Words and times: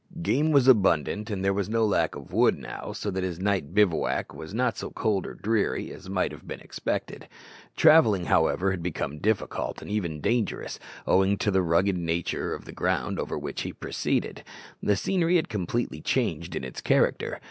Game 0.23 0.51
was 0.51 0.67
abundant, 0.67 1.29
and 1.29 1.45
there 1.45 1.53
was 1.53 1.69
no 1.69 1.85
lack 1.85 2.15
of 2.15 2.33
wood 2.33 2.57
now, 2.57 2.91
so 2.91 3.11
that 3.11 3.23
his 3.23 3.39
night 3.39 3.71
bivouac 3.75 4.33
was 4.33 4.51
not 4.51 4.75
so 4.75 4.89
cold 4.89 5.27
or 5.27 5.35
dreary 5.35 5.93
as 5.93 6.09
might 6.09 6.31
have 6.31 6.47
been 6.47 6.59
expected. 6.59 7.27
Travelling, 7.75 8.25
however, 8.25 8.71
had 8.71 8.81
become 8.81 9.19
difficult, 9.19 9.79
and 9.79 9.91
even 9.91 10.19
dangerous, 10.19 10.79
owing 11.05 11.37
to 11.37 11.51
the 11.51 11.61
rugged 11.61 11.99
nature 11.99 12.55
of 12.55 12.65
the 12.65 12.71
ground 12.71 13.19
over 13.19 13.37
which 13.37 13.61
he 13.61 13.71
proceeded. 13.73 14.43
The 14.81 14.95
scenery 14.95 15.35
had 15.35 15.49
completely 15.49 16.01
changed 16.01 16.55
in 16.55 16.63
its 16.63 16.81
character. 16.81 17.39